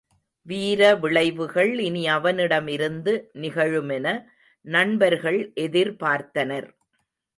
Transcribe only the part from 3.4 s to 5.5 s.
நிகழுமென நண்பர்கள்